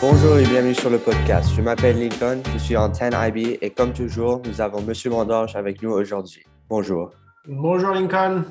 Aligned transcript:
Bonjour 0.00 0.38
et 0.38 0.44
bienvenue 0.44 0.76
sur 0.76 0.90
le 0.90 0.98
podcast. 1.00 1.50
Je 1.56 1.60
m'appelle 1.60 1.98
Lincoln, 1.98 2.40
je 2.52 2.58
suis 2.58 2.76
en 2.76 2.88
10IB 2.88 3.58
et 3.60 3.70
comme 3.70 3.92
toujours, 3.92 4.40
nous 4.44 4.60
avons 4.60 4.80
Monsieur 4.80 5.10
Mandorge 5.10 5.56
avec 5.56 5.82
nous 5.82 5.90
aujourd'hui. 5.90 6.44
Bonjour. 6.68 7.10
Bonjour 7.48 7.90
Lincoln. 7.90 8.44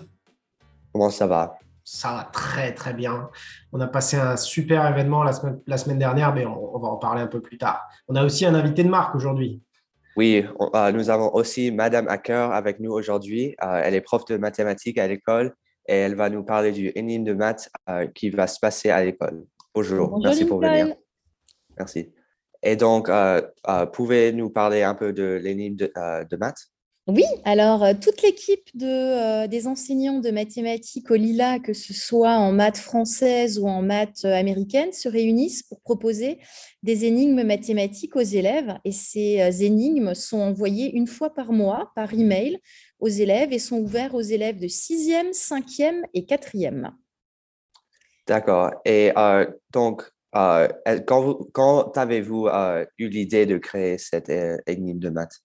Comment 0.91 1.09
ça 1.09 1.25
va? 1.25 1.57
Ça 1.85 2.09
va 2.11 2.23
très 2.33 2.73
très 2.73 2.93
bien. 2.93 3.29
On 3.71 3.79
a 3.79 3.87
passé 3.87 4.17
un 4.17 4.35
super 4.35 4.85
événement 4.87 5.23
la 5.23 5.31
semaine, 5.31 5.61
la 5.67 5.77
semaine 5.77 5.99
dernière, 5.99 6.33
mais 6.33 6.45
on, 6.45 6.77
va 6.79 6.89
en 6.89 6.97
parler 6.97 7.21
un 7.21 7.27
peu 7.27 7.39
plus 7.39 7.57
tard. 7.57 7.81
On 8.09 8.17
a 8.17 8.25
aussi 8.25 8.45
un 8.45 8.53
invité 8.53 8.83
de 8.83 8.89
marque 8.89 9.15
aujourd'hui. 9.15 9.61
Oui, 10.17 10.45
euh, 10.75 10.91
nous 10.91 11.09
avons 11.09 11.33
aussi 11.33 11.71
Madame 11.71 12.09
Hacker 12.09 12.51
avec 12.51 12.81
nous 12.81 12.91
aujourd'hui. 12.91 13.55
Euh, 13.63 13.79
elle 13.85 13.95
est 13.95 14.01
prof 14.01 14.25
de 14.25 14.35
mathématiques 14.35 14.97
à 14.97 15.07
l'école 15.07 15.55
et 15.87 15.95
elle 15.95 16.15
va 16.15 16.29
nous 16.29 16.43
parler 16.43 16.73
du 16.73 16.91
énigme 16.93 17.23
de 17.23 17.33
maths 17.33 17.69
euh, 17.89 18.05
qui 18.07 18.31
va 18.31 18.47
se 18.47 18.59
passer 18.59 18.89
à 18.89 19.01
l'école. 19.05 19.45
Bonjour, 19.73 20.19
merci 20.21 20.43
pour 20.43 20.59
venir. 20.59 20.93
Merci. 21.77 22.11
Et 22.63 22.75
donc, 22.75 23.09
pouvez 23.93 24.31
nous 24.31 24.49
parler 24.49 24.83
un 24.83 24.95
peu 24.95 25.13
de 25.13 25.39
l'énigme 25.41 25.75
de, 25.75 25.91
de 26.27 26.37
maths? 26.37 26.71
Oui, 27.07 27.23
alors 27.45 27.85
euh, 27.85 27.93
toute 27.93 28.21
l'équipe 28.21 28.67
de, 28.73 28.85
euh, 28.85 29.47
des 29.47 29.67
enseignants 29.67 30.19
de 30.19 30.29
mathématiques 30.29 31.09
au 31.09 31.15
Lila, 31.15 31.57
que 31.57 31.71
ce 31.71 31.93
soit 31.93 32.33
en 32.33 32.51
maths 32.51 32.79
française 32.79 33.59
ou 33.59 33.67
en 33.69 33.81
maths 33.81 34.25
euh, 34.25 34.33
américaine, 34.33 34.91
se 34.91 35.07
réunissent 35.07 35.63
pour 35.63 35.79
proposer 35.79 36.37
des 36.83 37.05
énigmes 37.05 37.43
mathématiques 37.43 38.17
aux 38.17 38.19
élèves. 38.19 38.77
Et 38.83 38.91
ces 38.91 39.63
énigmes 39.63 40.15
sont 40.15 40.41
envoyées 40.41 40.91
une 40.93 41.07
fois 41.07 41.33
par 41.33 41.53
mois 41.53 41.93
par 41.95 42.13
email 42.13 42.59
aux 42.99 43.07
élèves 43.07 43.53
et 43.53 43.59
sont 43.59 43.79
ouverts 43.79 44.13
aux 44.13 44.21
élèves 44.21 44.59
de 44.59 44.67
6e, 44.67 45.31
5e 45.31 46.01
et 46.13 46.23
4e. 46.23 46.91
D'accord. 48.27 48.71
Et 48.83 49.13
donc, 49.71 50.03
quand, 51.05 51.39
quand 51.51 51.97
avez-vous 51.97 52.47
eu 52.97 53.09
l'idée 53.09 53.45
de 53.45 53.57
créer 53.57 53.97
cette 53.97 54.31
énigme 54.67 54.99
de 54.99 55.09
maths? 55.09 55.41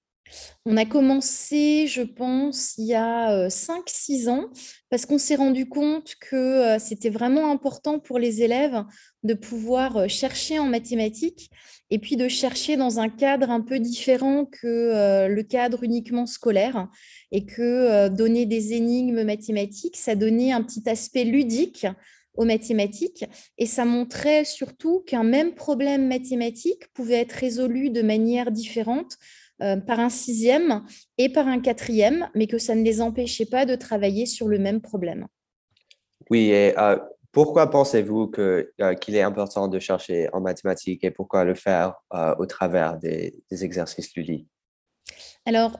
On 0.64 0.78
a 0.78 0.86
commencé, 0.86 1.86
je 1.86 2.00
pense, 2.00 2.78
il 2.78 2.86
y 2.86 2.94
a 2.94 3.48
5-6 3.48 4.30
ans, 4.30 4.48
parce 4.88 5.04
qu'on 5.04 5.18
s'est 5.18 5.34
rendu 5.34 5.68
compte 5.68 6.14
que 6.20 6.78
c'était 6.78 7.10
vraiment 7.10 7.50
important 7.50 7.98
pour 7.98 8.18
les 8.18 8.42
élèves 8.42 8.82
de 9.24 9.34
pouvoir 9.34 10.08
chercher 10.08 10.58
en 10.58 10.66
mathématiques 10.66 11.50
et 11.90 11.98
puis 11.98 12.16
de 12.16 12.28
chercher 12.28 12.78
dans 12.78 12.98
un 12.98 13.10
cadre 13.10 13.50
un 13.50 13.60
peu 13.60 13.78
différent 13.78 14.46
que 14.46 15.28
le 15.28 15.42
cadre 15.42 15.82
uniquement 15.84 16.24
scolaire 16.24 16.88
et 17.30 17.44
que 17.44 18.08
donner 18.08 18.46
des 18.46 18.72
énigmes 18.72 19.24
mathématiques, 19.24 19.98
ça 19.98 20.14
donnait 20.14 20.52
un 20.52 20.62
petit 20.62 20.88
aspect 20.88 21.24
ludique 21.24 21.86
aux 22.34 22.44
mathématiques 22.44 23.25
et 23.58 23.66
ça 23.66 23.84
montrait 23.84 24.44
surtout 24.44 25.00
qu'un 25.06 25.25
même 25.25 25.55
problème 25.55 26.08
mathématique 26.08 26.92
pouvait 26.94 27.20
être 27.20 27.33
résolu 27.33 27.91
de 27.91 28.02
manière 28.02 28.50
différente 28.50 29.19
euh, 29.62 29.77
par 29.77 30.00
un 30.00 30.08
sixième 30.08 30.83
et 31.19 31.28
par 31.28 31.47
un 31.47 31.61
quatrième, 31.61 32.28
mais 32.34 32.47
que 32.47 32.58
ça 32.58 32.74
ne 32.74 32.83
les 32.83 33.00
empêchait 33.00 33.47
pas 33.47 33.64
de 33.64 33.77
travailler 33.77 34.27
sur 34.27 34.48
le 34.48 34.58
même 34.58 34.80
problème. 34.80 35.27
Oui, 36.30 36.50
et 36.50 36.77
euh, 36.78 36.97
pourquoi 37.30 37.70
pensez-vous 37.70 38.33
euh, 38.39 38.64
qu'il 39.00 39.14
est 39.14 39.22
important 39.22 39.69
de 39.69 39.78
chercher 39.78 40.28
en 40.33 40.41
mathématiques 40.41 41.05
et 41.05 41.11
pourquoi 41.11 41.44
le 41.44 41.55
faire 41.55 41.94
au 42.39 42.46
travers 42.46 42.98
des, 42.98 43.34
exercices 43.50 44.14
ludiques 44.17 44.48
Alors, 45.46 45.78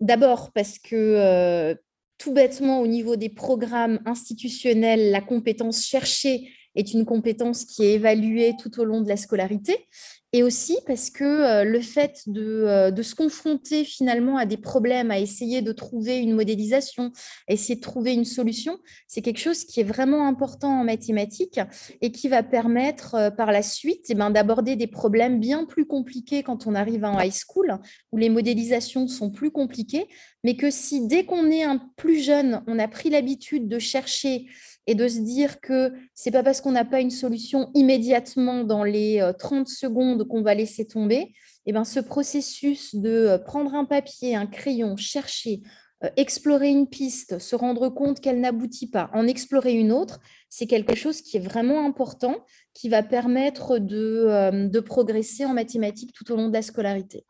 d'abord 0.00 0.52
parce 0.52 0.78
que 0.78 1.76
tout 2.18 2.32
bêtement, 2.32 2.80
au 2.80 2.86
niveau 2.86 3.16
des 3.16 3.28
programmes 3.28 4.00
institutionnels, 4.04 5.10
la 5.10 5.20
compétence 5.20 5.86
cherchée 5.86 6.50
est 6.74 6.92
une 6.92 7.04
compétence 7.04 7.64
qui 7.64 7.84
est 7.84 7.94
évaluée 7.94 8.54
tout 8.60 8.80
au 8.80 8.84
long 8.84 9.00
de 9.00 9.08
la 9.08 9.16
scolarité 9.16 9.86
et 10.32 10.42
aussi 10.42 10.76
parce 10.86 11.08
que 11.10 11.24
euh, 11.24 11.64
le 11.64 11.80
fait 11.80 12.24
euh, 12.36 12.90
de, 12.90 13.02
se 13.02 13.14
confronter 13.14 13.84
finalement 13.84 14.36
à 14.36 14.44
des 14.44 14.58
problèmes, 14.58 15.10
à 15.10 15.18
essayer 15.18 15.62
de 15.62 15.72
trouver 15.72 16.18
une 16.18 16.34
modélisation, 16.34 17.12
à 17.48 17.54
essayer 17.54 17.76
de 17.76 17.80
trouver 17.80 18.12
une 18.12 18.26
solution, 18.26 18.78
c'est 19.06 19.22
quelque 19.22 19.40
chose 19.40 19.64
qui 19.64 19.80
est 19.80 19.84
vraiment 19.84 20.26
important 20.26 20.80
en 20.80 20.84
mathématiques 20.84 21.60
et 22.02 22.12
qui 22.12 22.28
va 22.28 22.42
permettre 22.42 23.14
euh, 23.14 23.30
par 23.30 23.52
la 23.52 23.62
suite 23.62 24.06
eh 24.10 24.14
ben, 24.14 24.30
d'aborder 24.30 24.76
des 24.76 24.86
problèmes 24.86 25.40
bien 25.40 25.64
plus 25.64 25.86
compliqués 25.86 26.42
quand 26.42 26.66
on 26.66 26.74
arrive 26.74 27.04
en 27.04 27.18
high 27.18 27.32
school, 27.32 27.78
où 28.12 28.18
les 28.18 28.28
modélisations 28.28 29.08
sont 29.08 29.30
plus 29.30 29.50
compliquées, 29.50 30.06
mais 30.44 30.56
que 30.56 30.70
si 30.70 31.06
dès 31.06 31.24
qu'on 31.24 31.50
est 31.50 31.62
un 31.62 31.78
plus 31.96 32.22
jeune, 32.22 32.62
on 32.66 32.78
a 32.78 32.88
pris 32.88 33.08
l'habitude 33.08 33.66
de 33.66 33.78
chercher 33.78 34.46
et 34.88 34.94
de 34.94 35.06
se 35.06 35.18
dire 35.18 35.60
que 35.60 35.92
c'est 36.14 36.30
pas 36.30 36.42
parce 36.42 36.62
qu'on 36.62 36.72
n'a 36.72 36.86
pas 36.86 37.00
une 37.00 37.10
solution 37.10 37.70
immédiatement 37.74 38.64
dans 38.64 38.84
les 38.84 39.22
30 39.38 39.60
euh, 39.60 39.70
secondes 39.70 40.26
qu'on 40.26 40.40
va 40.40 40.54
laisser 40.54 40.86
tomber. 40.86 41.16
Et 41.20 41.34
eh 41.66 41.72
ben, 41.72 41.84
ce 41.84 42.00
processus 42.00 42.94
de 42.94 43.10
euh, 43.10 43.38
prendre 43.38 43.74
un 43.74 43.84
papier, 43.84 44.34
un 44.34 44.46
crayon, 44.46 44.96
chercher, 44.96 45.60
euh, 46.04 46.08
explorer 46.16 46.70
une 46.70 46.88
piste, 46.88 47.38
se 47.38 47.54
rendre 47.54 47.90
compte 47.90 48.20
qu'elle 48.20 48.40
n'aboutit 48.40 48.88
pas, 48.88 49.10
en 49.12 49.26
explorer 49.26 49.74
une 49.74 49.92
autre, 49.92 50.20
c'est 50.48 50.66
quelque 50.66 50.96
chose 50.96 51.20
qui 51.20 51.36
est 51.36 51.46
vraiment 51.46 51.84
important, 51.84 52.46
qui 52.72 52.88
va 52.88 53.02
permettre 53.02 53.78
de, 53.78 54.68
de 54.68 54.80
progresser 54.80 55.44
en 55.44 55.52
mathématiques 55.52 56.14
tout 56.14 56.32
au 56.32 56.36
long 56.36 56.48
de 56.48 56.54
la 56.54 56.62
scolarité. 56.62 57.26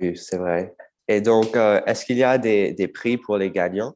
Oui, 0.00 0.16
c'est 0.16 0.36
vrai. 0.36 0.76
Et 1.08 1.20
donc, 1.20 1.56
est-ce 1.86 2.04
qu'il 2.04 2.18
y 2.18 2.22
a 2.22 2.38
des, 2.38 2.72
des 2.72 2.86
prix 2.86 3.16
pour 3.16 3.36
les 3.36 3.50
gagnants? 3.50 3.94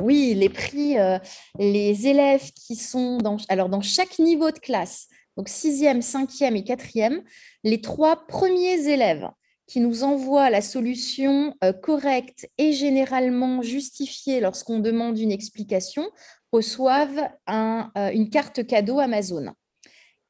Oui, 0.00 0.34
les 0.34 0.48
prix, 0.48 0.98
euh, 0.98 1.18
les 1.58 2.06
élèves 2.06 2.50
qui 2.52 2.76
sont 2.76 3.18
dans, 3.18 3.36
alors 3.48 3.68
dans 3.68 3.80
chaque 3.80 4.18
niveau 4.18 4.50
de 4.50 4.58
classe, 4.58 5.08
donc 5.36 5.48
sixième, 5.48 6.02
cinquième 6.02 6.56
et 6.56 6.64
quatrième, 6.64 7.22
les 7.64 7.80
trois 7.80 8.26
premiers 8.26 8.88
élèves 8.88 9.28
qui 9.66 9.80
nous 9.80 10.02
envoient 10.02 10.50
la 10.50 10.62
solution 10.62 11.54
euh, 11.62 11.72
correcte 11.72 12.48
et 12.58 12.72
généralement 12.72 13.62
justifiée 13.62 14.40
lorsqu'on 14.40 14.78
demande 14.78 15.18
une 15.18 15.32
explication 15.32 16.08
reçoivent 16.52 17.28
euh, 17.50 18.10
une 18.12 18.30
carte 18.30 18.66
cadeau 18.66 18.98
Amazon. 18.98 19.52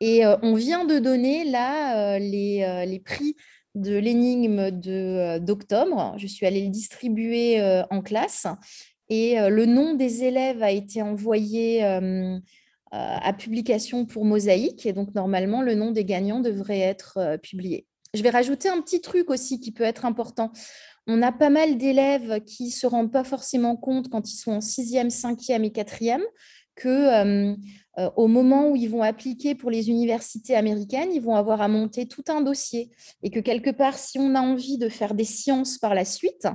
Et 0.00 0.24
on 0.42 0.54
vient 0.54 0.84
de 0.84 1.00
donner 1.00 1.42
là 1.42 2.20
les, 2.20 2.84
les 2.86 3.00
prix 3.00 3.34
de 3.74 3.96
l'énigme 3.96 4.70
d'octobre. 5.40 6.14
Je 6.18 6.28
suis 6.28 6.46
allée 6.46 6.62
le 6.62 6.70
distribuer 6.70 7.60
en 7.90 8.00
classe 8.00 8.46
et 9.08 9.40
euh, 9.40 9.48
le 9.48 9.66
nom 9.66 9.94
des 9.94 10.24
élèves 10.24 10.62
a 10.62 10.70
été 10.70 11.02
envoyé 11.02 11.84
euh, 11.84 12.36
euh, 12.36 12.38
à 12.92 13.32
publication 13.32 14.04
pour 14.04 14.24
Mosaïque. 14.24 14.86
Et 14.86 14.92
donc, 14.92 15.14
normalement, 15.14 15.62
le 15.62 15.74
nom 15.74 15.90
des 15.90 16.04
gagnants 16.04 16.40
devrait 16.40 16.80
être 16.80 17.38
publié. 17.42 17.86
Je 18.14 18.22
vais 18.22 18.30
rajouter 18.30 18.68
un 18.68 18.80
petit 18.80 19.00
truc 19.00 19.30
aussi 19.30 19.60
qui 19.60 19.72
peut 19.72 19.84
être 19.84 20.04
important. 20.04 20.52
On 21.06 21.22
a 21.22 21.32
pas 21.32 21.50
mal 21.50 21.78
d'élèves 21.78 22.42
qui 22.44 22.66
ne 22.66 22.70
se 22.70 22.86
rendent 22.86 23.12
pas 23.12 23.24
forcément 23.24 23.76
compte 23.76 24.08
quand 24.08 24.30
ils 24.30 24.36
sont 24.36 24.52
en 24.52 24.60
sixième, 24.60 25.10
cinquième 25.10 25.64
et 25.64 25.72
quatrième 25.72 26.22
que 26.74 27.54
au 28.16 28.28
moment 28.28 28.70
où 28.70 28.76
ils 28.76 28.88
vont 28.88 29.02
appliquer 29.02 29.54
pour 29.54 29.70
les 29.70 29.90
universités 29.90 30.54
américaines, 30.54 31.10
ils 31.12 31.20
vont 31.20 31.34
avoir 31.34 31.60
à 31.60 31.68
monter 31.68 32.06
tout 32.06 32.24
un 32.28 32.40
dossier 32.40 32.90
et 33.22 33.30
que 33.30 33.40
quelque 33.40 33.70
part, 33.70 33.98
si 33.98 34.18
on 34.18 34.34
a 34.34 34.40
envie 34.40 34.78
de 34.78 34.88
faire 34.88 35.14
des 35.14 35.24
sciences 35.24 35.78
par 35.78 35.94
la 35.94 36.04
suite, 36.04 36.46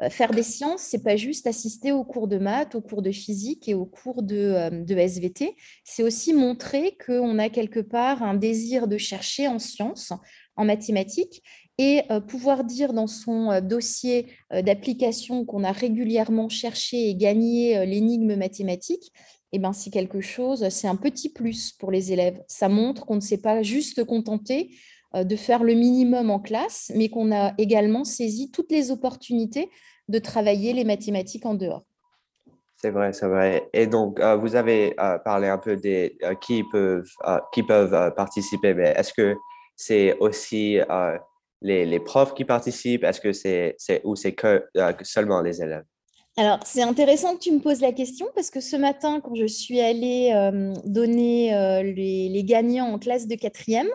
euh, 0.00 0.10
faire 0.10 0.30
des 0.30 0.42
sciences, 0.42 0.82
c'est 0.82 1.02
pas 1.02 1.16
juste 1.16 1.46
assister 1.46 1.90
aux 1.90 2.04
cours 2.04 2.28
de 2.28 2.38
maths, 2.38 2.74
aux 2.74 2.80
cours 2.80 3.02
de 3.02 3.10
physique 3.10 3.68
et 3.68 3.74
aux 3.74 3.86
cours 3.86 4.22
de, 4.22 4.36
euh, 4.36 4.70
de 4.70 4.94
SVT. 4.96 5.56
C'est 5.84 6.04
aussi 6.04 6.32
montrer 6.32 6.96
qu'on 7.04 7.38
a 7.38 7.48
quelque 7.48 7.80
part 7.80 8.22
un 8.22 8.34
désir 8.34 8.86
de 8.86 8.96
chercher 8.96 9.48
en 9.48 9.58
sciences, 9.58 10.12
en 10.56 10.64
mathématiques, 10.64 11.42
et 11.78 12.02
euh, 12.10 12.20
pouvoir 12.20 12.64
dire 12.64 12.92
dans 12.92 13.06
son 13.06 13.60
dossier 13.60 14.26
d'application 14.50 15.44
qu'on 15.44 15.62
a 15.62 15.70
régulièrement 15.70 16.48
cherché 16.48 17.08
et 17.08 17.14
gagné 17.14 17.86
l'énigme 17.86 18.34
mathématique, 18.34 19.12
eh 19.52 19.58
ben, 19.58 19.72
c'est 19.72 19.90
quelque 19.90 20.20
chose, 20.20 20.68
c'est 20.68 20.88
un 20.88 20.96
petit 20.96 21.30
plus 21.30 21.72
pour 21.72 21.90
les 21.90 22.12
élèves. 22.12 22.42
Ça 22.48 22.68
montre 22.68 23.06
qu'on 23.06 23.16
ne 23.16 23.20
s'est 23.20 23.40
pas 23.40 23.62
juste 23.62 24.04
contenté 24.04 24.70
de 25.14 25.36
faire 25.36 25.64
le 25.64 25.72
minimum 25.72 26.30
en 26.30 26.38
classe, 26.38 26.92
mais 26.94 27.08
qu'on 27.08 27.32
a 27.32 27.54
également 27.56 28.04
saisi 28.04 28.50
toutes 28.50 28.70
les 28.70 28.90
opportunités 28.90 29.70
de 30.08 30.18
travailler 30.18 30.72
les 30.72 30.84
mathématiques 30.84 31.46
en 31.46 31.54
dehors. 31.54 31.84
C'est 32.80 32.90
vrai, 32.90 33.12
c'est 33.12 33.26
vrai. 33.26 33.68
Et 33.72 33.88
donc, 33.88 34.20
euh, 34.20 34.36
vous 34.36 34.54
avez 34.54 34.94
euh, 35.00 35.18
parlé 35.18 35.48
un 35.48 35.58
peu 35.58 35.76
des 35.76 36.16
euh, 36.22 36.34
qui 36.36 36.62
peuvent, 36.62 37.10
qui 37.52 37.64
peuvent 37.64 38.14
participer, 38.14 38.72
mais 38.72 38.94
est-ce 38.96 39.12
que 39.12 39.34
c'est 39.76 40.16
aussi 40.18 40.78
les, 41.60 42.00
profs 42.00 42.34
qui 42.34 42.44
participent? 42.44 43.04
Est-ce 43.04 43.20
que 43.20 43.32
c'est 43.32 43.76
ou 44.04 44.14
c'est 44.14 44.32
que, 44.32 44.64
seulement 45.02 45.42
les 45.42 45.60
élèves? 45.60 45.84
Alors, 46.38 46.60
c'est 46.64 46.82
intéressant 46.82 47.34
que 47.34 47.40
tu 47.40 47.52
me 47.52 47.58
poses 47.58 47.80
la 47.80 47.92
question 47.92 48.26
parce 48.34 48.50
que 48.50 48.60
ce 48.60 48.76
matin, 48.76 49.20
quand 49.20 49.34
je 49.34 49.46
suis 49.46 49.80
allée 49.80 50.32
donner 50.84 51.50
les, 51.82 52.28
les, 52.28 52.44
gagnants 52.44 52.92
en 52.92 52.98
classe 53.00 53.26
de 53.26 53.34
quatrième, 53.34 53.88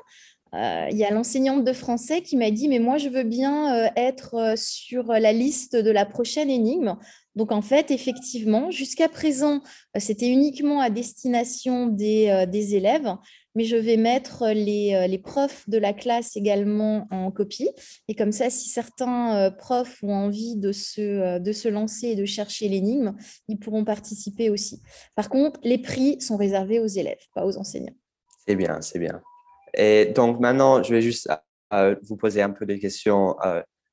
euh, 0.53 0.87
il 0.91 0.97
y 0.97 1.03
a 1.03 1.09
l'enseignante 1.09 1.63
de 1.63 1.73
français 1.73 2.21
qui 2.21 2.37
m'a 2.37 2.51
dit, 2.51 2.67
mais 2.67 2.79
moi, 2.79 2.97
je 2.97 3.09
veux 3.09 3.23
bien 3.23 3.75
euh, 3.75 3.89
être 3.95 4.35
euh, 4.35 4.53
sur 4.55 5.05
la 5.05 5.33
liste 5.33 5.75
de 5.75 5.89
la 5.89 6.05
prochaine 6.05 6.49
énigme. 6.49 6.95
Donc, 7.35 7.51
en 7.51 7.63
fait, 7.63 7.89
effectivement, 7.89 8.69
jusqu'à 8.69 9.09
présent, 9.09 9.61
c'était 9.97 10.29
uniquement 10.29 10.79
à 10.79 10.91
destination 10.91 11.87
des, 11.87 12.45
des, 12.47 12.75
élèves. 12.75 13.15
Mais 13.55 13.65
je 13.65 13.75
vais 13.75 13.97
mettre 13.97 14.47
les, 14.49 15.07
les, 15.07 15.17
profs 15.17 15.67
de 15.69 15.77
la 15.77 15.93
classe 15.93 16.35
également 16.35 17.07
en 17.11 17.31
copie. 17.31 17.69
Et 18.07 18.15
comme 18.15 18.31
ça, 18.31 18.49
si 18.49 18.69
certains 18.69 19.51
profs 19.51 20.03
ont 20.03 20.13
envie 20.13 20.55
de 20.55 20.71
se, 20.71 21.39
de 21.39 21.51
se 21.51 21.67
lancer 21.67 22.09
et 22.09 22.15
de 22.15 22.25
chercher 22.25 22.67
l'énigme, 22.67 23.15
ils 23.47 23.59
pourront 23.59 23.85
participer 23.85 24.49
aussi. 24.49 24.81
Par 25.15 25.29
contre, 25.29 25.59
les 25.63 25.77
prix 25.77 26.19
sont 26.21 26.37
réservés 26.37 26.79
aux 26.79 26.87
élèves, 26.87 27.21
pas 27.33 27.45
aux 27.45 27.57
enseignants. 27.57 27.95
C'est 28.47 28.55
bien, 28.55 28.81
c'est 28.81 28.99
bien. 28.99 29.21
Et 29.75 30.07
donc 30.07 30.39
maintenant, 30.39 30.83
je 30.83 30.93
vais 30.93 31.01
juste 31.01 31.29
vous 32.01 32.17
poser 32.17 32.41
un 32.41 32.51
peu 32.51 32.65
des 32.65 32.79
questions. 32.79 33.35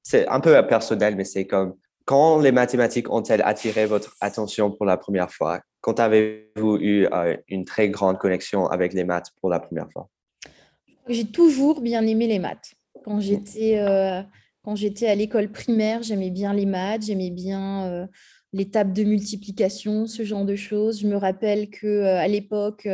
c'est 0.02 0.26
un 0.28 0.40
peu 0.40 0.66
personnel, 0.66 1.16
mais 1.16 1.24
c'est 1.24 1.46
comme 1.46 1.76
quand 2.10 2.40
les 2.40 2.50
mathématiques 2.50 3.08
ont-elles 3.08 3.42
attiré 3.42 3.86
votre 3.86 4.16
attention 4.20 4.72
pour 4.72 4.84
la 4.84 4.96
première 4.96 5.30
fois? 5.30 5.60
Quand 5.80 6.00
avez-vous 6.00 6.76
eu 6.78 7.06
euh, 7.06 7.36
une 7.46 7.64
très 7.64 7.88
grande 7.88 8.18
connexion 8.18 8.66
avec 8.66 8.94
les 8.94 9.04
maths 9.04 9.30
pour 9.40 9.48
la 9.48 9.60
première 9.60 9.88
fois? 9.92 10.08
J'ai 11.08 11.26
toujours 11.26 11.80
bien 11.80 12.04
aimé 12.04 12.26
les 12.26 12.40
maths. 12.40 12.74
Quand 13.04 13.20
j'étais 13.20 13.78
euh, 13.78 14.22
quand 14.64 14.74
j'étais 14.74 15.06
à 15.06 15.14
l'école 15.14 15.52
primaire, 15.52 16.02
j'aimais 16.02 16.30
bien 16.30 16.52
les 16.52 16.66
maths, 16.66 17.02
j'aimais 17.02 17.30
bien 17.30 17.86
euh, 17.86 18.06
les 18.52 18.68
tables 18.68 18.92
de 18.92 19.04
multiplication, 19.04 20.08
ce 20.08 20.24
genre 20.24 20.44
de 20.44 20.56
choses. 20.56 21.02
Je 21.02 21.06
me 21.06 21.16
rappelle 21.16 21.70
que 21.70 22.02
à 22.06 22.26
l'époque, 22.26 22.88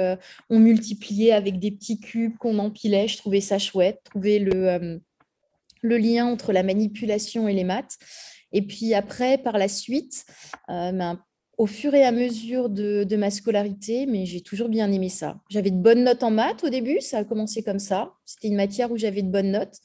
on 0.51 0.59
multipliait 0.59 1.33
avec 1.33 1.59
des 1.59 1.71
petits 1.71 2.01
cubes 2.01 2.37
qu'on 2.37 2.59
empilait. 2.59 3.09
Je 3.09 3.17
trouvais 3.17 3.41
ça 3.41 3.59
chouette, 3.59 3.99
trouver 4.05 4.41
le, 4.41 5.01
le 5.81 5.97
lien 5.97 6.27
entre 6.27 6.53
la 6.53 6.63
manipulation 6.63 7.49
et 7.49 7.55
les 7.55 7.65
maths. 7.65 7.97
Et 8.53 8.63
puis 8.63 8.95
après, 8.95 9.39
par 9.39 9.59
la 9.59 9.69
suite, 9.69 10.25
euh, 10.71 10.93
ben, 10.93 11.21
au 11.59 11.67
fur 11.67 11.95
et 11.95 12.05
à 12.05 12.13
mesure 12.13 12.69
de, 12.69 13.17
ma 13.17 13.31
scolarité, 13.31 14.07
mais 14.07 14.27
j'ai 14.27 14.43
toujours 14.43 14.69
bien 14.69 14.91
aimé 14.93 15.09
ça. 15.09 15.39
J'avais 15.49 15.71
de 15.71 15.77
bonnes 15.77 16.05
notes 16.05 16.23
en 16.23 16.31
maths 16.31 16.65
au 16.65 16.69
début, 16.69 17.01
ça 17.01 17.19
a 17.19 17.25
commencé 17.25 17.63
comme 17.63 17.79
ça. 17.79 18.13
C'était 18.25 18.49
une 18.49 18.57
matière 18.57 18.91
où 18.91 18.99
j'avais 18.99 19.23
de 19.23 19.31
bonnes 19.31 19.53
notes. 19.53 19.77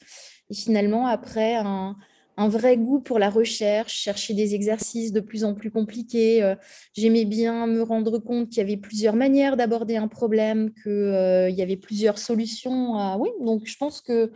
Et 0.50 0.54
finalement, 0.54 1.06
après, 1.06 1.54
un, 1.54 1.96
vrai 2.36 2.76
goût 2.76 3.00
pour 3.00 3.20
la 3.20 3.30
recherche, 3.30 3.94
chercher 3.94 4.34
des 4.34 4.54
exercices 4.54 5.12
de 5.12 5.20
plus 5.20 5.44
en 5.44 5.54
plus 5.54 5.70
compliqués. 5.70 6.42
Euh, 6.42 6.56
j'aimais 6.92 7.24
bien 7.24 7.68
me 7.68 7.82
rendre 7.82 8.18
compte 8.18 8.48
qu'il 8.48 8.58
y 8.58 8.60
avait 8.60 8.76
plusieurs 8.76 9.14
manières 9.14 9.56
d'aborder 9.56 9.96
un 9.96 10.08
problème, 10.08 10.72
qu'il 10.82 10.90
euh, 10.90 11.48
y 11.50 11.62
avait 11.62 11.76
plusieurs 11.76 12.18
solutions. 12.18 13.16
Oui, 13.20 13.30
donc 13.40 13.62
je 13.64 13.76
pense 13.76 14.00
que 14.00 14.32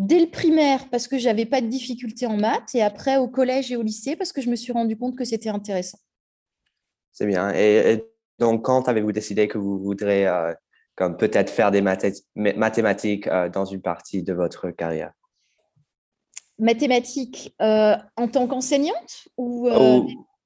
dès 0.00 0.18
le 0.18 0.30
primaire 0.30 0.88
parce 0.90 1.06
que 1.06 1.18
j'avais 1.18 1.44
pas 1.44 1.60
de 1.60 1.66
difficultés 1.66 2.26
en 2.26 2.36
maths 2.36 2.74
et 2.74 2.82
après 2.82 3.18
au 3.18 3.28
collège 3.28 3.70
et 3.70 3.76
au 3.76 3.82
lycée 3.82 4.16
parce 4.16 4.32
que 4.32 4.40
je 4.40 4.48
me 4.48 4.56
suis 4.56 4.72
rendu 4.72 4.96
compte 4.96 5.16
que 5.16 5.24
c'était 5.24 5.50
intéressant. 5.50 5.98
C'est 7.12 7.26
bien. 7.26 7.52
Et, 7.54 8.02
donc, 8.38 8.64
quand 8.64 8.88
avez-vous 8.88 9.12
décidé 9.12 9.46
que 9.46 9.58
vous 9.58 9.78
voudrez 9.78 10.26
euh, 10.26 10.54
comme 10.94 11.18
peut-être 11.18 11.50
faire 11.50 11.70
des 11.70 11.82
mathématiques 11.82 13.26
euh, 13.26 13.50
dans 13.50 13.66
une 13.66 13.82
partie 13.82 14.22
de 14.22 14.32
votre 14.32 14.70
carrière? 14.70 15.12
Mathématiques 16.58 17.54
euh, 17.60 17.96
en 18.16 18.28
tant 18.28 18.46
qu'enseignante 18.46 19.28
ou, 19.36 19.68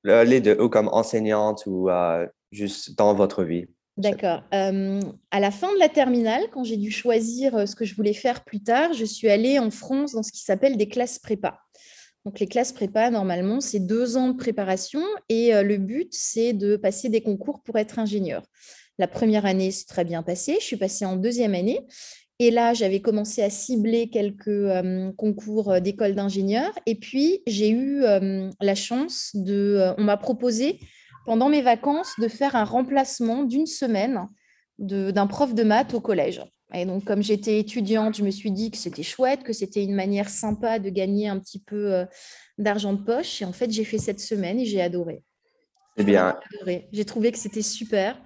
les 0.02 0.40
deux, 0.40 0.60
ou 0.60 0.68
comme 0.68 0.88
enseignante 0.88 1.62
ou 1.66 1.88
juste 2.50 2.98
dans 2.98 3.14
votre 3.14 3.44
vie? 3.44 3.66
D'accord. 3.96 4.42
à 4.50 5.40
la 5.40 5.50
fin 5.50 5.72
de 5.72 5.78
la 5.78 5.88
terminale, 5.88 6.42
quand 6.52 6.64
j'ai 6.64 6.76
dû 6.76 6.90
choisir 6.90 7.68
ce 7.68 7.76
que 7.76 7.84
je 7.84 7.94
voulais 7.94 8.12
faire 8.12 8.44
plus 8.44 8.60
tard, 8.60 8.92
je 8.92 9.04
suis 9.04 9.28
allée 9.28 9.58
en 9.58 9.70
France 9.70 10.12
dans 10.12 10.22
ce 10.22 10.32
qui 10.32 10.42
s'appelle 10.42 10.76
des 10.76 10.88
classes 10.88 11.18
prépa. 11.18 11.60
Donc 12.24 12.40
les 12.40 12.46
classes 12.46 12.72
prépa, 12.72 13.10
normalement, 13.10 13.60
c'est 13.60 13.80
deux 13.80 14.16
ans 14.16 14.28
de 14.28 14.36
préparation 14.36 15.02
et 15.28 15.52
le 15.62 15.76
but, 15.76 16.08
c'est 16.12 16.54
de 16.54 16.76
passer 16.76 17.08
des 17.08 17.20
concours 17.20 17.62
pour 17.62 17.78
être 17.78 17.98
ingénieur. 17.98 18.42
La 18.98 19.06
première 19.06 19.46
année, 19.46 19.70
c'est 19.70 19.86
très 19.86 20.04
bien 20.04 20.22
passé. 20.22 20.56
Je 20.58 20.64
suis 20.64 20.76
passée 20.76 21.04
en 21.04 21.16
deuxième 21.16 21.54
année. 21.54 21.80
Et 22.40 22.50
là, 22.50 22.74
j'avais 22.74 23.00
commencé 23.00 23.42
à 23.42 23.50
cibler 23.50 24.08
quelques 24.08 25.14
concours 25.16 25.80
d'école 25.80 26.14
d'ingénieur. 26.14 26.72
Et 26.86 26.96
puis, 26.96 27.42
j'ai 27.46 27.70
eu 27.70 28.02
la 28.60 28.74
chance 28.74 29.30
de... 29.34 29.92
on 29.98 30.02
m'a 30.04 30.16
proposé 30.16 30.80
pendant 31.26 31.48
mes 31.48 31.62
vacances 31.62 32.14
de 32.18 32.28
faire 32.28 32.56
un 32.56 32.64
remplacement 32.64 33.42
d'une 33.42 33.66
semaine 33.66 34.28
d'un 34.78 35.26
prof 35.26 35.54
de 35.54 35.62
maths 35.62 35.94
au 35.94 36.00
collège. 36.00 36.42
Et 36.72 36.84
donc, 36.86 37.04
comme 37.04 37.22
j'étais 37.22 37.60
étudiante, 37.60 38.16
je 38.16 38.24
me 38.24 38.30
suis 38.30 38.50
dit 38.50 38.70
que 38.70 38.76
c'était 38.76 39.04
chouette, 39.04 39.44
que 39.44 39.52
c'était 39.52 39.84
une 39.84 39.94
manière 39.94 40.28
sympa 40.28 40.80
de 40.80 40.90
gagner 40.90 41.28
un 41.28 41.38
petit 41.38 41.60
peu 41.60 41.92
euh, 41.92 42.04
d'argent 42.58 42.92
de 42.92 43.02
poche. 43.02 43.42
Et 43.42 43.44
en 43.44 43.52
fait, 43.52 43.70
j'ai 43.70 43.84
fait 43.84 43.98
cette 43.98 44.20
semaine 44.20 44.58
et 44.58 44.64
j'ai 44.64 44.82
adoré. 44.82 45.22
C'est 45.96 46.04
bien. 46.04 46.36
J'ai 46.90 47.04
trouvé 47.04 47.30
que 47.30 47.38
c'était 47.38 47.62
super, 47.62 48.20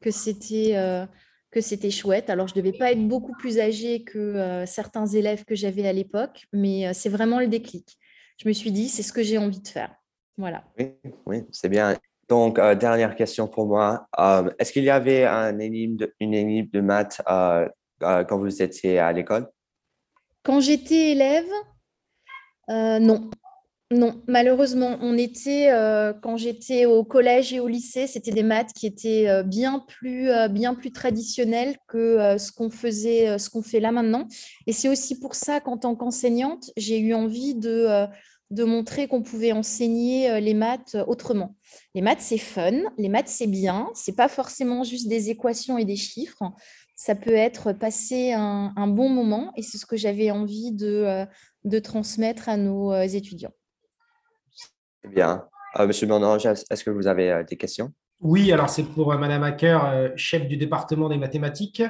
que 0.00 0.10
c'était 0.10 0.76
euh, 0.76 1.04
que 1.50 1.60
c'était 1.60 1.90
chouette. 1.90 2.30
Alors, 2.30 2.48
je 2.48 2.54
ne 2.54 2.62
devais 2.62 2.76
pas 2.76 2.92
être 2.92 3.06
beaucoup 3.06 3.32
plus 3.32 3.58
âgée 3.58 4.04
que 4.04 4.18
euh, 4.18 4.64
certains 4.64 5.06
élèves 5.06 5.44
que 5.44 5.54
j'avais 5.54 5.86
à 5.86 5.92
l'époque, 5.92 6.46
mais 6.54 6.94
c'est 6.94 7.10
vraiment 7.10 7.40
le 7.40 7.48
déclic. 7.48 7.98
Je 8.38 8.48
me 8.48 8.54
suis 8.54 8.72
dit, 8.72 8.88
c'est 8.88 9.02
ce 9.02 9.12
que 9.12 9.22
j'ai 9.22 9.36
envie 9.36 9.60
de 9.60 9.68
faire. 9.68 9.94
Voilà. 10.38 10.64
Oui, 10.78 10.92
oui 11.26 11.42
c'est 11.50 11.68
bien. 11.68 11.98
Donc, 12.30 12.60
euh, 12.60 12.76
dernière 12.76 13.16
question 13.16 13.48
pour 13.48 13.66
moi. 13.66 14.06
Euh, 14.20 14.48
est-ce 14.60 14.72
qu'il 14.72 14.84
y 14.84 14.90
avait 14.90 15.24
un 15.24 15.58
énigme 15.58 16.06
une 16.20 16.32
énigme 16.32 16.70
de 16.72 16.80
maths 16.80 17.20
euh, 17.28 17.68
quand 18.00 18.38
vous 18.38 18.62
étiez 18.62 19.00
à 19.00 19.12
l'école? 19.12 19.48
Quand 20.44 20.60
j'étais 20.60 21.10
élève, 21.10 21.50
non. 22.68 23.28
Non, 23.92 24.22
malheureusement, 24.28 24.98
on 25.02 25.18
était, 25.18 25.68
quand 26.22 26.36
j'étais 26.36 26.86
au 26.86 27.02
collège 27.02 27.52
et 27.52 27.58
au 27.58 27.66
lycée, 27.66 28.06
c'était 28.06 28.30
des 28.30 28.44
maths 28.44 28.72
qui 28.72 28.86
étaient 28.86 29.42
bien 29.42 29.80
plus, 29.80 30.30
bien 30.48 30.76
plus 30.76 30.92
que 31.88 32.38
ce 32.38 32.52
qu'on 32.52 32.70
faisait, 32.70 33.36
ce 33.38 33.50
qu'on 33.50 33.62
fait 33.62 33.80
là 33.80 33.90
maintenant. 33.90 34.28
Et 34.68 34.72
c'est 34.72 34.88
aussi 34.88 35.18
pour 35.18 35.34
ça 35.34 35.58
qu'en 35.58 35.76
tant 35.76 35.96
qu'enseignante, 35.96 36.70
j'ai 36.76 37.00
eu 37.00 37.14
envie 37.14 37.56
de 37.56 38.06
de 38.50 38.64
montrer 38.64 39.06
qu'on 39.06 39.22
pouvait 39.22 39.52
enseigner 39.52 40.30
euh, 40.30 40.40
les 40.40 40.54
maths 40.54 40.96
euh, 40.96 41.04
autrement. 41.06 41.56
Les 41.94 42.02
maths, 42.02 42.20
c'est 42.20 42.38
fun, 42.38 42.82
les 42.98 43.08
maths, 43.08 43.28
c'est 43.28 43.46
bien, 43.46 43.88
c'est 43.94 44.16
pas 44.16 44.28
forcément 44.28 44.82
juste 44.82 45.08
des 45.08 45.30
équations 45.30 45.78
et 45.78 45.84
des 45.84 45.96
chiffres. 45.96 46.42
Ça 46.96 47.14
peut 47.14 47.34
être 47.34 47.72
passer 47.72 48.32
un, 48.32 48.86
bon 48.86 49.08
moment 49.08 49.52
et 49.56 49.62
c'est 49.62 49.78
ce 49.78 49.86
que 49.86 49.96
j'avais 49.96 50.30
envie 50.30 50.72
de, 50.72 51.04
euh, 51.06 51.26
de, 51.64 51.78
transmettre 51.78 52.50
à 52.50 52.58
nos 52.58 52.92
étudiants. 53.00 53.54
Bien. 55.08 55.48
Monsieur 55.78 56.06
Bernard, 56.06 56.44
est-ce 56.44 56.84
que 56.84 56.90
vous 56.90 57.06
avez 57.06 57.42
des 57.48 57.56
questions? 57.56 57.90
Oui, 58.20 58.52
alors 58.52 58.68
c'est 58.68 58.82
pour 58.82 59.14
Madame 59.14 59.44
Hacker, 59.44 60.12
chef 60.16 60.46
du 60.46 60.58
département 60.58 61.08
des 61.08 61.16
mathématiques. 61.16 61.82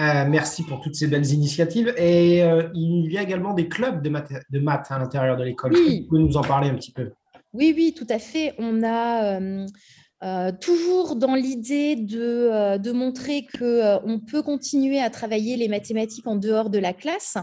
Euh, 0.00 0.24
merci 0.28 0.64
pour 0.64 0.80
toutes 0.80 0.96
ces 0.96 1.06
belles 1.06 1.26
initiatives. 1.26 1.94
Et 1.96 2.42
euh, 2.42 2.68
il 2.74 3.12
y 3.12 3.18
a 3.18 3.22
également 3.22 3.54
des 3.54 3.68
clubs 3.68 4.02
de 4.02 4.08
maths, 4.08 4.32
de 4.50 4.58
maths 4.58 4.90
à 4.90 4.98
l'intérieur 4.98 5.36
de 5.36 5.44
l'école. 5.44 5.72
Oui. 5.74 6.00
Vous 6.02 6.08
pouvez 6.08 6.22
nous 6.22 6.36
en 6.36 6.42
parler 6.42 6.68
un 6.68 6.74
petit 6.74 6.92
peu? 6.92 7.12
Oui, 7.52 7.72
oui, 7.76 7.94
tout 7.96 8.06
à 8.10 8.18
fait. 8.18 8.54
On 8.58 8.82
a 8.82 9.38
euh, 9.38 10.52
toujours 10.60 11.14
dans 11.14 11.34
l'idée 11.34 11.94
de, 11.94 12.78
de, 12.78 12.92
montrer 12.92 13.46
qu'on 13.58 14.20
peut 14.20 14.42
continuer 14.42 15.00
à 15.00 15.10
travailler 15.10 15.56
les 15.56 15.68
mathématiques 15.68 16.26
en 16.26 16.36
dehors 16.36 16.70
de 16.70 16.78
la 16.78 16.92
classe. 16.92 17.36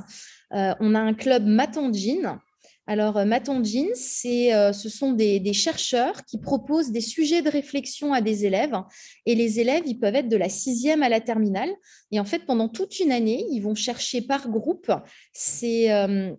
on 0.52 0.96
a 0.96 1.00
un 1.00 1.14
club 1.14 1.46
Matangine 1.46 2.38
alors, 2.92 3.16
euh, 3.16 3.24
Matongin, 3.24 3.88
euh, 4.26 4.74
ce 4.74 4.90
sont 4.90 5.14
des, 5.14 5.54
chercheurs 5.54 6.26
qui 6.26 6.38
proposent 6.38 6.92
des 6.92 7.00
sujets 7.00 7.42
de 7.42 7.50
réflexion 7.50 8.12
à 8.12 8.20
des 8.20 8.46
élèves. 8.46 8.76
Et 9.26 9.34
les 9.34 9.62
élèves, 9.62 9.84
ils 9.86 9.98
peuvent 9.98 10.16
être 10.16 10.28
de 10.28 10.36
la 10.36 10.50
sixième 10.50 11.02
à 11.02 11.08
la 11.08 11.22
terminale. 11.22 11.70
Et 12.12 12.20
en 12.20 12.26
fait, 12.26 12.40
pendant 12.40 12.68
toute 12.68 13.00
une 13.00 13.14
année, 13.14 13.46
ils 13.50 13.62
vont 13.62 13.76
chercher 13.76 14.22
par 14.22 14.50
groupe 14.50 14.92
euh, 15.64 16.36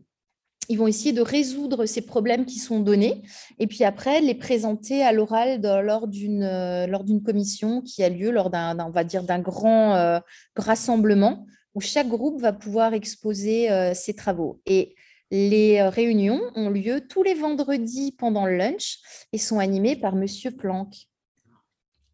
ils 0.68 0.78
vont 0.78 0.86
essayer 0.86 1.14
de 1.14 1.22
résoudre 1.22 1.86
ces 1.86 2.02
problèmes 2.02 2.44
qui 2.44 2.58
sont 2.58 2.80
donnés 2.80 3.22
et 3.58 3.66
puis 3.66 3.82
après 3.82 4.20
les 4.20 4.34
présenter 4.34 5.02
à 5.02 5.12
l'oral 5.12 5.60
lors 5.60 6.06
d'une 6.06 7.22
commission 7.24 7.82
qui 7.82 8.04
a 8.04 8.08
lieu 8.08 8.30
lors 8.30 8.48
d'un 8.48 8.78
on 8.78 8.90
va 8.90 9.02
dire 9.02 9.24
d'un 9.24 9.40
grand 9.40 10.20
rassemblement 10.56 11.46
où 11.74 11.80
chaque 11.80 12.08
groupe 12.08 12.40
va 12.40 12.52
pouvoir 12.52 12.94
exposer 12.94 13.92
ses 13.94 14.14
travaux 14.14 14.60
et 14.64 14.94
les 15.32 15.80
euh, 15.80 15.88
réunions 15.88 16.42
ont 16.54 16.68
lieu 16.68 17.00
tous 17.08 17.22
les 17.22 17.34
vendredis 17.34 18.12
pendant 18.12 18.44
le 18.44 18.56
lunch 18.56 18.98
et 19.32 19.38
sont 19.38 19.58
animées 19.58 19.96
par 19.96 20.14
Monsieur 20.14 20.50
Planck. 20.50 21.08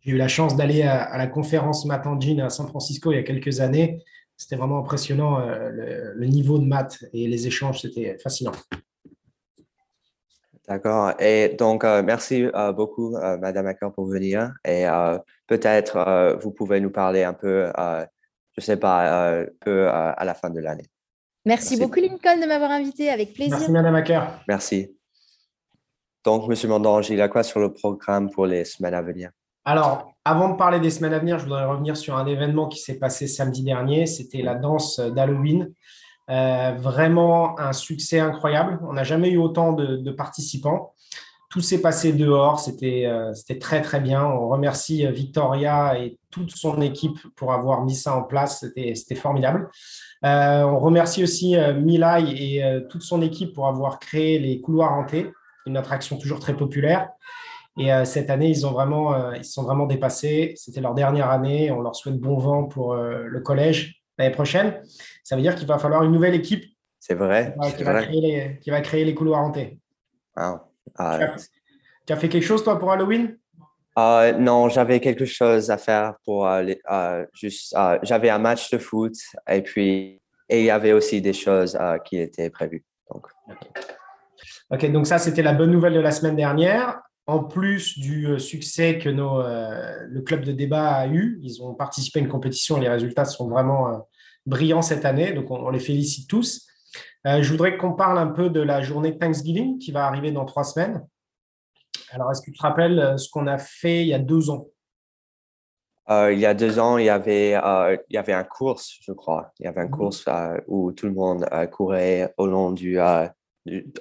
J'ai 0.01 0.13
eu 0.13 0.17
la 0.17 0.29
chance 0.29 0.57
d'aller 0.57 0.83
à, 0.83 1.19
la 1.19 1.27
conférence 1.27 1.85
Math 1.85 2.07
Engine 2.07 2.41
à 2.41 2.49
San 2.49 2.69
Francisco 2.69 3.11
il 3.11 3.17
y 3.17 3.19
a 3.19 3.25
quelques 3.25 3.61
années. 3.61 4.05
C'était 4.37 4.55
vraiment 4.55 4.79
impressionnant 4.79 5.41
euh, 5.41 6.13
le, 6.15 6.27
niveau 6.27 6.61
de 6.61 6.65
maths 6.65 7.05
et 7.13 7.27
les 7.27 7.49
échanges, 7.49 7.83
c'était 7.83 8.17
fascinant. 8.19 8.53
D'accord. 10.69 11.21
Et 11.21 11.57
donc, 11.59 11.83
euh, 11.83 12.05
merci 12.05 12.45
beaucoup, 12.77 13.17
Madame 13.41 13.67
Acker, 13.67 13.91
pour 13.93 14.07
venir. 14.07 14.53
Et 14.65 14.85
peut-être 15.49 16.39
vous 16.41 16.53
pouvez 16.53 16.79
nous 16.79 16.91
parler 16.91 17.25
un 17.25 17.33
peu, 17.33 17.73
je 17.77 18.05
ne 18.59 18.63
sais 18.63 18.77
pas, 18.77 19.41
un 19.41 19.47
peu 19.61 19.89
à 19.89 20.25
la 20.25 20.35
fin 20.35 20.51
de 20.51 20.61
l'année. 20.61 20.87
Merci, 21.49 21.79
beaucoup, 21.79 21.99
Lincoln, 21.99 22.41
de 22.43 22.47
m'avoir 22.47 22.71
invité. 22.71 23.09
Avec 23.09 23.33
plaisir. 23.33 23.57
Merci, 23.57 23.73
Madame 23.73 23.95
Acker. 23.95 24.21
Merci. 24.47 24.95
Donc, 26.23 26.47
Monsieur 26.47 26.69
Mandange, 26.69 27.09
il 27.09 27.23
a 27.23 27.29
quoi 27.29 27.43
sur 27.43 27.59
le 27.59 27.73
programme 27.73 28.31
pour 28.31 28.45
les 28.45 28.67
semaines 28.67 28.93
à 28.93 29.01
venir? 29.01 29.31
Alors, 29.65 30.13
avant 30.27 30.51
de 30.51 30.57
parler 30.57 30.79
des 30.79 30.91
semaines 30.91 31.15
à 31.15 31.19
venir, 31.19 31.39
je 31.39 31.45
voudrais 31.45 31.65
revenir 31.65 31.97
sur 31.97 32.19
un 32.19 32.27
événement 32.27 32.69
qui 32.69 32.81
s'est 32.81 32.99
passé 32.99 33.27
samedi 33.27 33.65
dernier. 33.65 34.05
C'était 34.05 34.43
la 34.43 34.57
danse 34.57 35.01
d'Halloween. 35.01 35.73
Euh, 36.29 36.75
vraiment 36.79 37.59
un 37.59 37.73
succès 37.73 38.21
incroyable. 38.21 38.79
On 38.87 38.93
n'a 38.93 39.05
jamais 39.05 39.31
eu 39.31 39.39
autant 39.39 39.73
de, 39.73 40.11
participants. 40.11 40.93
Tout 41.49 41.61
s'est 41.61 41.81
passé 41.81 42.13
dehors. 42.13 42.63
Euh, 42.83 43.33
c'était 43.35 43.59
très, 43.59 43.81
très 43.81 44.01
bien. 44.01 44.25
On 44.25 44.49
remercie 44.49 45.07
Victoria 45.09 45.99
et 45.99 46.19
toute 46.31 46.51
son 46.51 46.81
équipe 46.81 47.19
pour 47.37 47.53
avoir 47.53 47.85
mis 47.85 47.95
ça 47.95 48.17
en 48.17 48.23
place. 48.23 48.67
C'était 48.75 49.15
formidable. 49.15 49.71
Euh, 50.25 50.63
on 50.63 50.79
remercie 50.79 51.23
aussi 51.23 51.57
Milai 51.77 52.25
et 52.29 52.87
toute 52.91 53.03
son 53.03 53.23
équipe 53.23 53.55
pour 53.55 53.67
avoir 53.67 53.99
créé 53.99 54.39
les 54.39 54.61
couloirs 54.61 54.93
hantés, 54.93 55.31
une 55.67 55.77
attraction 55.77 56.19
toujours 56.19 56.41
très 56.41 56.57
populaire. 56.57 57.11
Et 57.79 57.91
cette 58.05 58.29
année, 58.29 58.51
ils, 58.51 58.67
ont 58.67 58.73
vraiment, 58.73 59.33
ils 59.35 59.45
sont 59.45 59.63
vraiment 59.63 59.87
dépassés. 59.87 60.53
C'était 60.57 60.81
leur 60.81 60.95
dernière 60.95 61.31
année. 61.31 61.71
On 61.71 61.81
leur 61.81 61.95
souhaite 61.95 62.19
bon 62.19 62.37
vent 62.37 62.65
pour 62.65 62.95
le 62.95 63.41
collège 63.41 63.99
l'année 64.19 64.35
prochaine. 64.35 64.83
Ça 65.23 65.37
veut 65.37 65.43
dire 65.43 65.55
qu'il 65.55 65.67
va 65.67 65.79
falloir 65.79 66.03
une 66.03 66.13
nouvelle 66.13 66.35
équipe. 66.35 66.65
C'est 66.99 67.15
vrai. 67.15 67.55
Qui, 67.77 67.85
va 67.85 68.03
Créer 68.03 68.21
les, 68.21 68.59
qui, 68.61 68.71
va 68.71 68.81
créer 68.81 69.05
les, 69.05 69.15
couloirs 69.15 69.41
hantés. 69.41 69.79
Ah, 70.97 71.19
tu, 72.07 72.13
as, 72.13 72.17
fait 72.17 72.29
quelque 72.29 72.45
chose, 72.45 72.63
toi, 72.63 72.79
pour 72.79 72.93
Halloween? 72.93 73.37
Euh, 73.99 74.33
Non, 74.33 74.69
j'avais 74.69 75.01
quelque 75.01 75.25
chose 75.25 75.71
à 75.71 75.79
faire 75.79 76.15
pour 76.25 76.47
euh, 76.47 76.65
euh, 76.91 77.27
juste. 77.33 77.75
j'avais 78.03 78.31
un 78.31 78.39
match 78.39 78.71
de 78.71 78.79
foot 78.79 79.15
et 79.51 79.63
puis 79.63 80.21
et 80.51 80.61
il 80.61 80.65
y 80.65 80.71
avait 80.71 80.93
aussi 80.93 81.21
des 81.21 81.35
choses 81.35 81.77
qui 82.07 82.19
étaient 82.19 82.49
prévues. 82.49 82.85
Donc. 83.13 83.27
ok, 84.71 84.93
donc 84.93 85.07
ça, 85.07 85.19
c'était 85.19 85.43
la 85.43 85.53
bonne 85.53 85.71
nouvelle 85.71 85.93
de 85.93 86.01
la 86.01 86.11
semaine 86.11 86.37
dernière 86.37 87.01
en 87.27 87.45
plus 87.45 87.99
du 87.99 88.41
succès 88.41 88.97
que 88.97 89.11
nos, 89.11 89.43
le 89.43 90.21
club 90.23 90.45
de 90.45 90.53
débat 90.53 90.89
a 90.89 91.07
eu, 91.07 91.39
ils 91.43 91.63
ont 91.63 91.75
participé 91.75 92.21
à 92.21 92.23
une 92.23 92.31
compétition, 92.31 92.79
les 92.79 92.89
résultats 92.89 93.27
sont 93.27 93.51
vraiment 93.51 94.09
brillants 94.47 94.83
cette 94.83 95.05
année, 95.05 95.33
donc 95.33 95.51
on, 95.51 95.71
les 95.71 95.79
félicite 95.79 96.29
tous. 96.29 96.68
Euh, 97.29 97.43
je 97.43 97.51
voudrais 97.51 97.77
qu'on 97.77 97.93
parle 97.93 98.19
un 98.19 98.29
peu 98.29 98.49
de 98.49 98.61
la 98.61 98.81
journée 98.81 99.19
Thanksgiving 99.19 99.79
qui 99.79 99.93
va 99.93 100.07
arriver 100.07 100.33
dans 100.33 100.47
trois 100.47 100.65
semaines. 100.65 101.07
Alors, 102.11 102.31
est-ce 102.31 102.41
que 102.41 102.51
tu 102.51 102.57
te 102.57 102.63
rappelles 102.63 102.99
euh, 102.99 103.17
ce 103.19 103.29
qu'on 103.29 103.47
a 103.47 103.59
fait 103.59 104.01
il 104.01 104.09
y 104.09 104.15
a 104.15 104.19
deux 104.19 104.49
ans? 104.49 104.69
Euh, 106.09 106.33
Il 106.33 106.39
y 106.39 106.47
a 106.47 106.55
deux 106.55 106.79
ans, 106.79 106.97
il 106.97 107.05
y 107.05 107.11
avait, 107.11 107.51
il 107.51 108.15
y 108.15 108.17
avait 108.17 108.33
un 108.33 108.45
course, 108.45 108.97
je 109.03 109.13
crois. 109.13 109.53
Il 109.61 109.65
y 109.65 109.67
avait 109.67 109.83
un 109.83 109.87
mhm. 109.87 109.91
course 109.91 110.25
où 110.67 110.93
tout 110.93 111.07
le 111.07 111.13
monde 111.13 111.47
courait 111.71 112.33
au 112.39 112.47
long 112.47 112.73
du, 112.73 112.99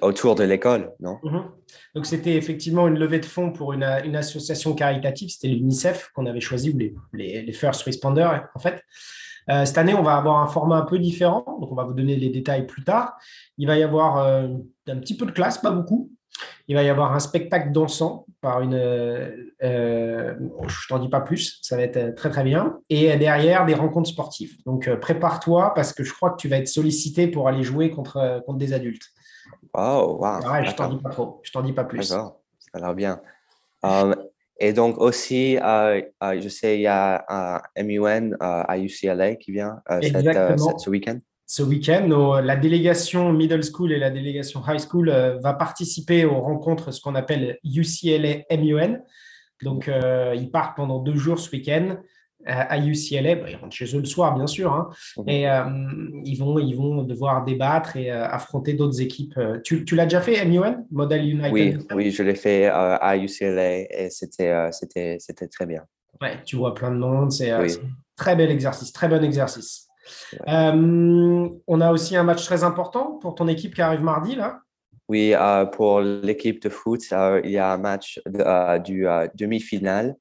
autour 0.02 0.34
de 0.34 0.44
l'école, 0.44 0.92
non? 1.00 1.18
Mhm. 1.22 1.44
Donc, 1.94 2.06
c'était 2.06 2.36
effectivement 2.36 2.88
une 2.88 2.98
levée 2.98 3.20
de 3.20 3.26
fonds 3.26 3.52
pour 3.52 3.72
une, 3.72 3.82
association 3.82 4.74
caritative. 4.74 5.30
C'était 5.30 5.48
l'UNICEF 5.48 6.10
qu'on 6.14 6.26
avait 6.26 6.40
choisi, 6.40 6.70
ou 6.70 6.78
les, 6.78 7.42
les, 7.42 7.52
First 7.52 7.82
Responders, 7.82 8.48
en 8.54 8.58
fait. 8.58 8.82
Euh, 9.50 9.64
cette 9.64 9.78
année, 9.78 9.94
on 9.94 10.02
va 10.02 10.16
avoir 10.16 10.42
un 10.42 10.46
format 10.46 10.76
un 10.76 10.84
peu 10.84 10.98
différent, 10.98 11.44
donc 11.60 11.72
on 11.72 11.74
va 11.74 11.84
vous 11.84 11.94
donner 11.94 12.16
les 12.16 12.28
détails 12.28 12.66
plus 12.66 12.84
tard. 12.84 13.16
Il 13.56 13.66
va 13.66 13.78
y 13.78 13.82
avoir 13.82 14.18
euh, 14.18 14.48
un 14.88 14.96
petit 14.96 15.16
peu 15.16 15.26
de 15.26 15.30
classe, 15.30 15.58
pas 15.58 15.70
beaucoup. 15.70 16.10
Il 16.68 16.76
va 16.76 16.82
y 16.82 16.88
avoir 16.88 17.14
un 17.14 17.18
spectacle 17.18 17.72
dansant 17.72 18.26
par 18.42 18.60
une. 18.60 18.74
Euh, 18.74 20.34
je 20.68 20.88
t'en 20.88 20.98
dis 20.98 21.08
pas 21.08 21.22
plus, 21.22 21.58
ça 21.62 21.76
va 21.76 21.82
être 21.82 22.14
très 22.14 22.30
très 22.30 22.44
bien. 22.44 22.78
Et 22.90 23.16
derrière, 23.16 23.64
des 23.64 23.74
rencontres 23.74 24.10
sportives. 24.10 24.56
Donc 24.66 24.88
prépare-toi 25.00 25.72
parce 25.74 25.92
que 25.94 26.04
je 26.04 26.12
crois 26.12 26.30
que 26.30 26.36
tu 26.36 26.46
vas 26.46 26.58
être 26.58 26.68
sollicité 26.68 27.26
pour 27.26 27.48
aller 27.48 27.62
jouer 27.62 27.90
contre, 27.90 28.42
contre 28.44 28.58
des 28.58 28.74
adultes. 28.74 29.08
Oh, 29.80 30.18
wow. 30.20 30.40
je 30.64 30.74
t'en 30.74 30.88
dis 30.88 30.98
pas 30.98 31.10
trop, 31.10 31.40
je 31.42 31.52
t'en 31.52 31.62
dis 31.62 31.72
pas 31.72 31.84
plus. 31.84 32.10
D'accord, 32.10 32.40
ça 32.58 32.70
a 32.74 32.80
l'air 32.80 32.94
bien. 32.94 33.20
Et 34.60 34.72
donc 34.72 34.98
aussi, 34.98 35.56
euh, 35.56 36.02
euh, 36.22 36.40
je 36.40 36.48
sais, 36.48 36.78
il 36.78 36.82
y 36.82 36.86
a 36.88 37.24
un 37.28 37.60
MUN 37.82 38.32
euh, 38.32 38.36
à 38.40 38.76
UCLA 38.78 39.36
qui 39.36 39.52
vient 39.52 39.80
ce 39.88 40.90
week-end. 40.90 41.18
Ce 41.46 41.62
week-end, 41.62 42.40
la 42.42 42.56
délégation 42.56 43.32
middle 43.32 43.62
school 43.62 43.92
et 43.92 43.98
la 43.98 44.10
délégation 44.10 44.62
high 44.66 44.80
school 44.80 45.08
va 45.42 45.54
participer 45.54 46.26
aux 46.26 46.40
rencontres, 46.40 46.92
ce 46.92 47.00
qu'on 47.00 47.14
appelle 47.14 47.58
UCLA 47.64 48.44
MUN. 48.50 48.98
Donc, 49.62 49.90
ils 50.34 50.50
partent 50.50 50.76
pendant 50.76 50.98
deux 50.98 51.16
jours 51.16 51.38
ce 51.38 51.50
week-end 51.50 51.96
à 52.46 52.78
UCLA, 52.78 53.34
bah, 53.36 53.50
ils 53.50 53.56
rentrent 53.56 53.74
chez 53.74 53.96
eux 53.96 54.00
le 54.00 54.04
soir, 54.06 54.34
bien 54.34 54.46
sûr, 54.46 54.72
hein. 54.72 54.90
mhm. 55.16 55.28
et 55.28 55.50
euh, 55.50 55.64
ils, 56.24 56.36
vont, 56.36 56.58
ils 56.58 56.76
vont 56.76 57.02
devoir 57.02 57.44
débattre 57.44 57.96
et 57.96 58.10
euh, 58.10 58.26
affronter 58.26 58.74
d'autres 58.74 59.00
équipes. 59.00 59.36
Euh, 59.36 59.58
tu, 59.62 59.84
tu 59.84 59.94
l'as 59.96 60.04
déjà 60.04 60.20
fait, 60.20 60.44
MUN, 60.44 60.84
Model 60.90 61.24
United? 61.24 61.52
Oui, 61.52 61.76
oui 61.94 62.10
je 62.10 62.22
l'ai 62.22 62.34
fait 62.34 62.66
à 62.66 63.16
UCLA 63.16 63.78
et 63.78 64.08
c'était, 64.10 64.70
c'était, 64.72 65.16
c'était 65.18 65.48
très 65.48 65.66
bien. 65.66 65.84
Ouais, 66.20 66.38
tu 66.44 66.56
vois 66.56 66.74
plein 66.74 66.90
de 66.90 66.96
monde, 66.96 67.32
c'est 67.32 67.50
un 67.50 67.66
très 68.16 68.34
bel 68.34 68.50
exercice, 68.50 68.92
très 68.92 69.08
bon 69.08 69.22
exercice. 69.22 69.86
on 70.46 71.80
a 71.80 71.92
aussi 71.92 72.16
un 72.16 72.24
match 72.24 72.44
très 72.44 72.64
important 72.64 73.18
pour 73.20 73.34
ton 73.34 73.48
équipe 73.48 73.74
qui 73.74 73.82
arrive 73.82 74.02
mardi, 74.02 74.36
là 74.36 74.60
Oui, 75.08 75.34
pour 75.72 76.00
l'équipe 76.00 76.62
de 76.62 76.68
foot, 76.68 77.02
il 77.44 77.50
y 77.50 77.58
a 77.58 77.72
un 77.72 77.78
match 77.78 78.20
du 78.84 79.06
demi-finale 79.34 80.16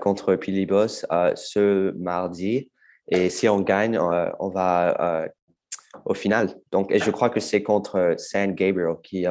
contre 0.00 0.36
Pilibos 0.36 1.04
euh, 1.10 1.32
ce 1.34 1.92
mardi. 1.92 2.70
Et 3.08 3.30
si 3.30 3.48
on 3.48 3.60
gagne, 3.60 3.96
euh, 3.96 4.30
on 4.38 4.48
va 4.48 5.28
au 6.04 6.14
final. 6.14 6.54
Donc, 6.70 6.90
et 6.90 6.98
je 6.98 7.10
crois 7.10 7.30
que 7.30 7.40
c'est 7.40 7.62
contre 7.62 8.14
San 8.16 8.54
Gabriel 8.54 8.96
qui, 9.02 9.26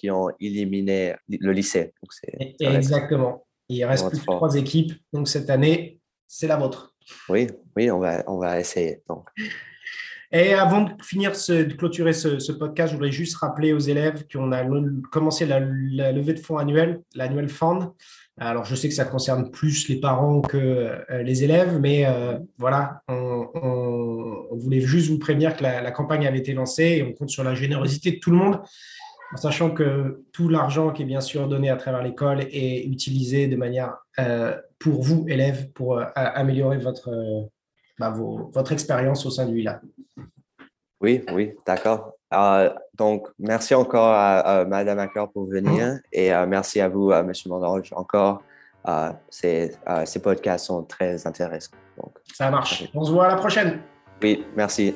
qui 0.00 0.10
ont 0.10 0.28
éliminé 0.40 1.14
le 1.28 1.52
lycée. 1.52 1.92
Exactement. 2.60 3.46
Il 3.68 3.84
reste 3.84 4.08
plus 4.08 4.20
que 4.20 4.24
trois 4.24 4.54
équipes. 4.54 4.92
Donc, 5.12 5.28
cette 5.28 5.50
année, 5.50 6.00
c'est 6.26 6.46
la 6.46 6.56
vôtre. 6.56 6.94
Oui, 7.28 7.48
oui, 7.76 7.90
on 7.90 7.98
va, 7.98 8.22
on 8.26 8.38
va 8.38 8.60
essayer. 8.60 9.02
Donc. 9.08 9.28
Et 10.36 10.52
avant 10.52 10.82
de 10.82 10.90
finir, 11.02 11.32
de 11.32 11.72
clôturer 11.72 12.12
ce, 12.12 12.52
podcast, 12.52 12.90
je 12.90 12.96
voudrais 12.96 13.10
juste 13.10 13.36
rappeler 13.36 13.72
aux 13.72 13.78
élèves 13.78 14.26
qu'on 14.30 14.52
a 14.52 14.62
commencé 15.10 15.46
la, 15.46 15.60
levée 15.60 16.34
de 16.34 16.38
fonds 16.40 16.58
annuelle, 16.58 17.00
l'annuel 17.14 17.48
fund. 17.48 17.92
Alors, 18.38 18.66
je 18.66 18.74
sais 18.74 18.86
que 18.86 18.94
ça 18.94 19.06
concerne 19.06 19.50
plus 19.50 19.88
les 19.88 19.98
parents 19.98 20.42
que 20.42 20.58
euh, 20.58 21.22
les 21.22 21.42
élèves, 21.42 21.78
mais 21.80 22.04
euh, 22.04 22.38
voilà, 22.58 23.00
on, 23.08 24.46
voulait 24.52 24.82
juste 24.82 25.08
vous 25.08 25.18
prévenir 25.18 25.56
que 25.56 25.62
la, 25.62 25.90
campagne 25.90 26.26
avait 26.26 26.40
été 26.40 26.52
lancée 26.52 26.96
et 26.98 27.02
on 27.02 27.14
compte 27.14 27.30
sur 27.30 27.42
la 27.42 27.54
générosité 27.54 28.12
de 28.12 28.18
tout 28.18 28.30
le 28.30 28.36
monde, 28.36 28.60
en 29.32 29.36
sachant 29.38 29.70
que 29.70 30.22
tout 30.34 30.50
l'argent 30.50 30.90
qui 30.90 31.00
est 31.00 31.06
bien 31.06 31.22
sûr 31.22 31.48
donné 31.48 31.70
à 31.70 31.76
travers 31.76 32.02
l'école 32.02 32.42
est 32.42 32.84
utilisé 32.84 33.46
de 33.46 33.56
manière 33.56 33.96
euh, 34.18 34.54
pour 34.78 35.02
vous, 35.02 35.24
élèves, 35.28 35.70
pour 35.72 35.98
améliorer 36.14 36.76
votre, 36.76 37.48
bah, 37.98 38.10
votre 38.10 38.72
expérience 38.72 39.24
au 39.26 39.30
sein 39.30 39.46
du 39.46 39.54
VILA. 39.54 39.80
Oui, 41.00 41.24
oui, 41.32 41.52
d'accord. 41.66 42.12
Euh, 42.34 42.72
donc, 42.94 43.28
merci 43.38 43.74
encore 43.74 44.12
à, 44.12 44.64
Madame 44.64 44.98
Accor 44.98 45.30
pour 45.30 45.46
venir 45.46 45.86
mm. 45.86 46.00
et 46.12 46.34
euh, 46.34 46.46
merci 46.46 46.80
à 46.80 46.88
vous, 46.88 47.12
Monsieur 47.24 47.50
Mandange, 47.50 47.92
encore. 47.94 48.42
Euh, 48.88 49.10
ces, 49.28 49.72
ces 50.04 50.20
podcasts 50.20 50.66
sont 50.66 50.84
très 50.84 51.26
intéressants. 51.26 51.72
Ça 52.32 52.50
marche. 52.50 52.88
On 52.94 53.04
se 53.04 53.10
voit 53.10 53.26
à 53.26 53.28
la 53.30 53.36
prochaine. 53.36 53.80
Oui, 54.22 54.44
merci. 54.54 54.94